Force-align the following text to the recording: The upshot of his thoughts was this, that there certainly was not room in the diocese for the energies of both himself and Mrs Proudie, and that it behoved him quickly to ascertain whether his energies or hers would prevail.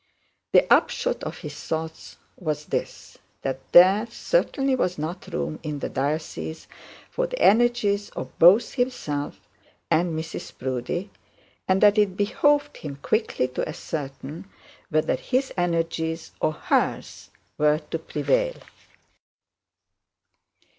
The 0.51 0.65
upshot 0.73 1.21
of 1.23 1.37
his 1.37 1.53
thoughts 1.53 2.17
was 2.35 2.65
this, 2.65 3.19
that 3.43 3.59
there 3.71 4.07
certainly 4.09 4.75
was 4.75 4.97
not 4.97 5.27
room 5.31 5.59
in 5.61 5.77
the 5.77 5.89
diocese 5.89 6.65
for 7.11 7.27
the 7.27 7.37
energies 7.39 8.09
of 8.15 8.35
both 8.39 8.73
himself 8.73 9.39
and 9.91 10.17
Mrs 10.17 10.57
Proudie, 10.57 11.11
and 11.67 11.81
that 11.81 11.99
it 11.99 12.17
behoved 12.17 12.77
him 12.77 12.95
quickly 13.03 13.47
to 13.49 13.69
ascertain 13.69 14.49
whether 14.89 15.13
his 15.17 15.53
energies 15.55 16.31
or 16.41 16.53
hers 16.53 17.29
would 17.59 17.91
prevail. 18.07 18.55